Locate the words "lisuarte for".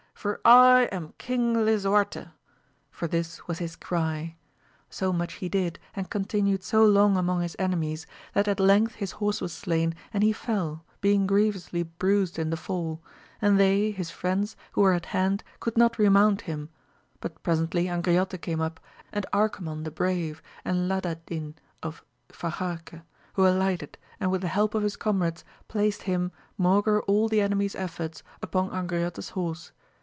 1.65-3.07